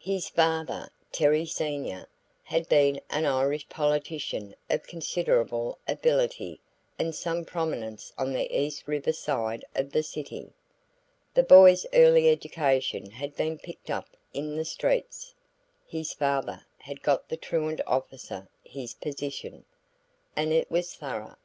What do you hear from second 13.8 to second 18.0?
up in the streets (his father had got the truant